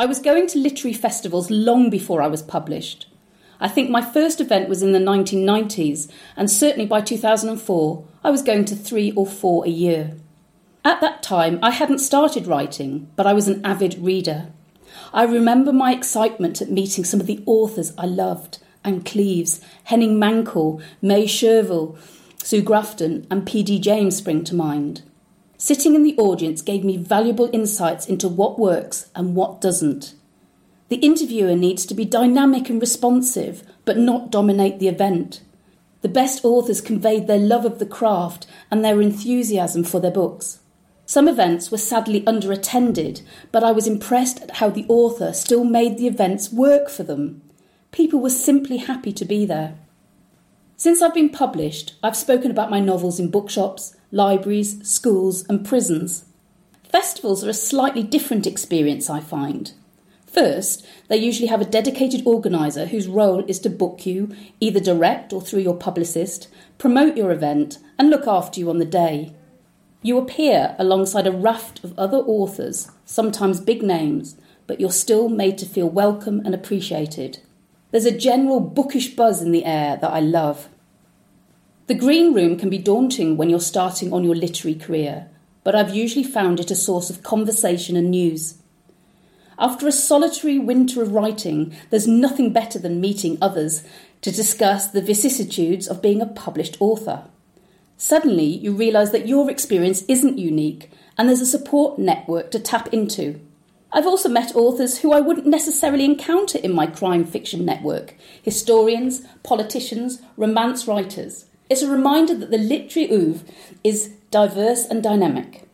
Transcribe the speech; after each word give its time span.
I 0.00 0.06
was 0.06 0.20
going 0.20 0.46
to 0.48 0.60
literary 0.60 0.94
festivals 0.94 1.50
long 1.50 1.90
before 1.90 2.22
I 2.22 2.28
was 2.28 2.40
published. 2.40 3.08
I 3.58 3.66
think 3.66 3.90
my 3.90 4.00
first 4.00 4.40
event 4.40 4.68
was 4.68 4.80
in 4.80 4.92
the 4.92 5.00
1990s, 5.00 6.08
and 6.36 6.48
certainly 6.48 6.86
by 6.86 7.00
2004, 7.00 8.04
I 8.22 8.30
was 8.30 8.42
going 8.42 8.64
to 8.66 8.76
three 8.76 9.10
or 9.16 9.26
four 9.26 9.66
a 9.66 9.70
year. 9.70 10.14
At 10.84 11.00
that 11.00 11.24
time, 11.24 11.58
I 11.64 11.70
hadn't 11.70 11.98
started 11.98 12.46
writing, 12.46 13.10
but 13.16 13.26
I 13.26 13.32
was 13.32 13.48
an 13.48 13.60
avid 13.66 13.98
reader. 13.98 14.52
I 15.12 15.24
remember 15.24 15.72
my 15.72 15.92
excitement 15.92 16.62
at 16.62 16.70
meeting 16.70 17.02
some 17.04 17.18
of 17.20 17.26
the 17.26 17.42
authors 17.44 17.92
I 17.98 18.06
loved 18.06 18.58
Ann 18.84 19.02
Cleeves, 19.02 19.60
Henning 19.84 20.20
Mankell, 20.20 20.80
Maj 21.02 21.28
Sjöwall, 21.28 21.98
Sue 22.44 22.62
Grafton, 22.62 23.26
and 23.32 23.44
P.D. 23.44 23.80
James 23.80 24.16
spring 24.16 24.44
to 24.44 24.54
mind. 24.54 25.02
Sitting 25.60 25.96
in 25.96 26.04
the 26.04 26.16
audience 26.18 26.62
gave 26.62 26.84
me 26.84 26.96
valuable 26.96 27.50
insights 27.52 28.06
into 28.06 28.28
what 28.28 28.60
works 28.60 29.10
and 29.16 29.34
what 29.34 29.60
doesn't. 29.60 30.14
The 30.88 30.96
interviewer 30.96 31.56
needs 31.56 31.84
to 31.86 31.94
be 31.94 32.04
dynamic 32.04 32.70
and 32.70 32.80
responsive, 32.80 33.64
but 33.84 33.98
not 33.98 34.30
dominate 34.30 34.78
the 34.78 34.86
event. 34.86 35.42
The 36.00 36.08
best 36.08 36.44
authors 36.44 36.80
conveyed 36.80 37.26
their 37.26 37.40
love 37.40 37.64
of 37.64 37.80
the 37.80 37.86
craft 37.86 38.46
and 38.70 38.84
their 38.84 39.02
enthusiasm 39.02 39.82
for 39.82 39.98
their 39.98 40.12
books. 40.12 40.60
Some 41.06 41.26
events 41.26 41.72
were 41.72 41.78
sadly 41.78 42.22
underattended, 42.22 43.22
but 43.50 43.64
I 43.64 43.72
was 43.72 43.88
impressed 43.88 44.40
at 44.42 44.52
how 44.58 44.70
the 44.70 44.86
author 44.88 45.32
still 45.32 45.64
made 45.64 45.98
the 45.98 46.06
events 46.06 46.52
work 46.52 46.88
for 46.88 47.02
them. 47.02 47.42
People 47.90 48.20
were 48.20 48.30
simply 48.30 48.76
happy 48.76 49.12
to 49.12 49.24
be 49.24 49.44
there. 49.44 49.74
Since 50.76 51.02
I've 51.02 51.14
been 51.14 51.30
published, 51.30 51.96
I've 52.00 52.16
spoken 52.16 52.52
about 52.52 52.70
my 52.70 52.78
novels 52.78 53.18
in 53.18 53.30
bookshops, 53.30 53.96
libraries, 54.10 54.86
schools, 54.88 55.44
and 55.48 55.66
prisons. 55.66 56.24
Festivals 56.90 57.44
are 57.44 57.50
a 57.50 57.54
slightly 57.54 58.02
different 58.02 58.46
experience, 58.46 59.10
I 59.10 59.20
find. 59.20 59.72
First, 60.26 60.86
they 61.08 61.16
usually 61.16 61.48
have 61.48 61.60
a 61.60 61.66
dedicated 61.66 62.22
organiser 62.26 62.86
whose 62.86 63.08
role 63.08 63.44
is 63.48 63.58
to 63.60 63.70
book 63.70 64.06
you, 64.06 64.34
either 64.60 64.80
direct 64.80 65.32
or 65.32 65.40
through 65.40 65.60
your 65.60 65.76
publicist, 65.76 66.48
promote 66.76 67.16
your 67.16 67.32
event, 67.32 67.78
and 67.98 68.10
look 68.10 68.26
after 68.26 68.60
you 68.60 68.70
on 68.70 68.78
the 68.78 68.84
day. 68.84 69.32
You 70.02 70.16
appear 70.18 70.76
alongside 70.78 71.26
a 71.26 71.32
raft 71.32 71.82
of 71.82 71.98
other 71.98 72.18
authors, 72.18 72.90
sometimes 73.04 73.60
big 73.60 73.82
names, 73.82 74.36
but 74.66 74.80
you're 74.80 74.92
still 74.92 75.28
made 75.28 75.58
to 75.58 75.66
feel 75.66 75.88
welcome 75.88 76.40
and 76.44 76.54
appreciated. 76.54 77.40
There's 77.90 78.04
a 78.04 78.16
general 78.16 78.60
bookish 78.60 79.16
buzz 79.16 79.42
in 79.42 79.50
the 79.50 79.64
air 79.64 79.96
that 79.96 80.12
I 80.12 80.20
love. 80.20 80.68
The 81.88 81.94
green 81.94 82.34
room 82.34 82.58
can 82.58 82.68
be 82.68 82.76
daunting 82.76 83.38
when 83.38 83.48
you're 83.48 83.60
starting 83.60 84.12
on 84.12 84.22
your 84.22 84.34
literary 84.34 84.78
career, 84.78 85.26
but 85.64 85.74
I've 85.74 85.94
usually 85.94 86.22
found 86.22 86.60
it 86.60 86.70
a 86.70 86.74
source 86.74 87.08
of 87.08 87.22
conversation 87.22 87.96
and 87.96 88.10
news. 88.10 88.58
After 89.58 89.88
a 89.88 89.92
solitary 89.92 90.58
winter 90.58 91.00
of 91.00 91.12
writing, 91.12 91.74
there's 91.88 92.06
nothing 92.06 92.52
better 92.52 92.78
than 92.78 93.00
meeting 93.00 93.38
others 93.40 93.84
to 94.20 94.30
discuss 94.30 94.88
the 94.88 95.00
vicissitudes 95.00 95.88
of 95.88 96.02
being 96.02 96.20
a 96.20 96.26
published 96.26 96.76
author. 96.78 97.24
Suddenly, 97.96 98.44
you 98.44 98.74
realise 98.74 99.08
that 99.12 99.26
your 99.26 99.50
experience 99.50 100.02
isn't 100.08 100.36
unique 100.36 100.90
and 101.16 101.26
there's 101.26 101.40
a 101.40 101.46
support 101.46 101.98
network 101.98 102.50
to 102.50 102.60
tap 102.60 102.92
into. 102.92 103.40
I've 103.94 104.06
also 104.06 104.28
met 104.28 104.54
authors 104.54 104.98
who 104.98 105.14
I 105.14 105.22
wouldn't 105.22 105.46
necessarily 105.46 106.04
encounter 106.04 106.58
in 106.58 106.74
my 106.74 106.86
crime 106.86 107.24
fiction 107.24 107.64
network 107.64 108.14
historians, 108.42 109.22
politicians, 109.42 110.20
romance 110.36 110.86
writers. 110.86 111.46
It's 111.70 111.82
a 111.82 111.90
reminder 111.90 112.34
that 112.34 112.50
the 112.50 112.56
literary 112.56 113.10
oeuvre 113.12 113.46
is 113.84 114.14
diverse 114.30 114.86
and 114.86 115.02
dynamic. 115.02 115.68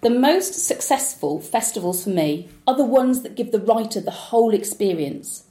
The 0.00 0.08
most 0.08 0.54
successful 0.54 1.38
festivals 1.38 2.04
for 2.04 2.10
me 2.10 2.48
are 2.66 2.74
the 2.74 2.84
ones 2.84 3.20
that 3.22 3.34
give 3.34 3.52
the 3.52 3.60
writer 3.60 4.00
the 4.00 4.10
whole 4.10 4.54
experience. 4.54 5.44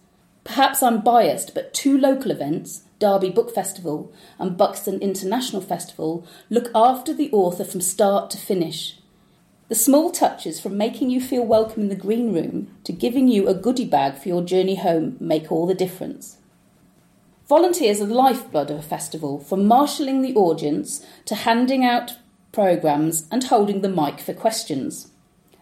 Perhaps 0.43 0.81
I'm 0.81 1.01
biased, 1.01 1.53
but 1.53 1.75
two 1.75 1.95
local 1.95 2.31
events, 2.31 2.83
Derby 2.97 3.29
Book 3.29 3.53
Festival 3.53 4.11
and 4.39 4.57
Buxton 4.57 4.99
International 4.99 5.61
Festival, 5.61 6.25
look 6.49 6.71
after 6.73 7.13
the 7.13 7.31
author 7.31 7.63
from 7.63 7.81
start 7.81 8.31
to 8.31 8.37
finish. 8.39 8.97
The 9.69 9.75
small 9.75 10.09
touches 10.09 10.59
from 10.59 10.75
making 10.75 11.11
you 11.11 11.21
feel 11.21 11.45
welcome 11.45 11.83
in 11.83 11.89
the 11.89 11.95
green 11.95 12.33
room 12.33 12.75
to 12.83 12.91
giving 12.91 13.27
you 13.27 13.47
a 13.47 13.53
goodie 13.53 13.85
bag 13.85 14.17
for 14.17 14.27
your 14.27 14.43
journey 14.43 14.75
home 14.75 15.17
make 15.19 15.51
all 15.51 15.67
the 15.67 15.75
difference. 15.75 16.37
Volunteers 17.47 18.01
are 18.01 18.05
the 18.05 18.13
lifeblood 18.13 18.71
of 18.71 18.79
a 18.79 18.81
festival, 18.81 19.39
from 19.39 19.67
marshalling 19.67 20.21
the 20.21 20.35
audience 20.35 21.05
to 21.25 21.35
handing 21.35 21.83
out 21.83 22.13
programmes, 22.53 23.27
and 23.31 23.43
holding 23.43 23.81
the 23.81 23.89
mic 23.89 24.19
for 24.19 24.33
questions. 24.33 25.11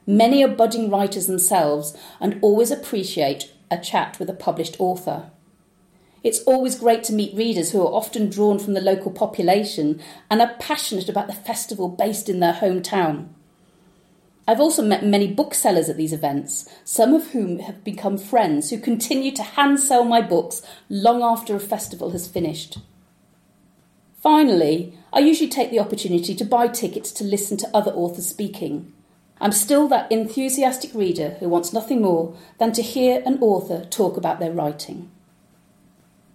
Many 0.05 0.43
are 0.43 0.55
budding 0.55 0.89
writers 0.89 1.25
themselves 1.25 1.97
and 2.19 2.37
always 2.41 2.69
appreciate 2.69 3.51
a 3.71 3.77
chat 3.77 4.19
with 4.19 4.29
a 4.29 4.33
published 4.33 4.79
author. 4.79 5.31
It's 6.23 6.43
always 6.43 6.77
great 6.77 7.03
to 7.05 7.13
meet 7.13 7.35
readers 7.35 7.71
who 7.71 7.81
are 7.81 7.93
often 7.93 8.29
drawn 8.29 8.59
from 8.59 8.73
the 8.73 8.81
local 8.81 9.11
population 9.11 10.01
and 10.29 10.41
are 10.41 10.55
passionate 10.59 11.09
about 11.09 11.27
the 11.27 11.33
festival 11.33 11.87
based 11.87 12.29
in 12.29 12.41
their 12.41 12.53
hometown. 12.53 13.29
I've 14.51 14.59
also 14.59 14.83
met 14.83 15.05
many 15.05 15.31
booksellers 15.31 15.87
at 15.87 15.95
these 15.95 16.11
events, 16.11 16.67
some 16.83 17.13
of 17.13 17.31
whom 17.31 17.59
have 17.59 17.85
become 17.85 18.17
friends 18.17 18.69
who 18.69 18.77
continue 18.77 19.31
to 19.31 19.43
hand 19.43 19.79
sell 19.79 20.03
my 20.03 20.21
books 20.21 20.61
long 20.89 21.23
after 21.23 21.55
a 21.55 21.59
festival 21.61 22.11
has 22.11 22.27
finished. 22.27 22.79
Finally, 24.21 24.93
I 25.13 25.19
usually 25.19 25.49
take 25.49 25.71
the 25.71 25.79
opportunity 25.79 26.35
to 26.35 26.43
buy 26.43 26.67
tickets 26.67 27.13
to 27.13 27.23
listen 27.23 27.55
to 27.59 27.69
other 27.73 27.93
authors 27.93 28.27
speaking. 28.27 28.91
I'm 29.39 29.53
still 29.53 29.87
that 29.87 30.11
enthusiastic 30.11 30.93
reader 30.93 31.37
who 31.39 31.47
wants 31.47 31.71
nothing 31.71 32.01
more 32.01 32.35
than 32.57 32.73
to 32.73 32.81
hear 32.81 33.23
an 33.25 33.37
author 33.39 33.85
talk 33.85 34.17
about 34.17 34.41
their 34.41 34.51
writing. 34.51 35.09